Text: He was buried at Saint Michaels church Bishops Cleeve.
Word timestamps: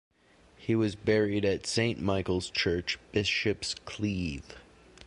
He 0.57 0.73
was 0.73 0.95
buried 0.95 1.45
at 1.45 1.67
Saint 1.67 2.01
Michaels 2.01 2.49
church 2.49 2.97
Bishops 3.11 3.75
Cleeve. 3.85 4.55